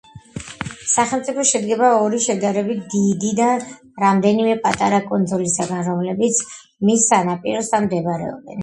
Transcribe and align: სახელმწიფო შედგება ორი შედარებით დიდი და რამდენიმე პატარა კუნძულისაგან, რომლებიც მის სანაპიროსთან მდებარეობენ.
სახელმწიფო 0.93 1.43
შედგება 1.49 1.89
ორი 2.05 2.21
შედარებით 2.27 2.81
დიდი 2.95 3.35
და 3.41 3.51
რამდენიმე 4.07 4.57
პატარა 4.67 5.03
კუნძულისაგან, 5.13 5.87
რომლებიც 5.93 6.45
მის 6.91 7.09
სანაპიროსთან 7.15 7.89
მდებარეობენ. 7.91 8.59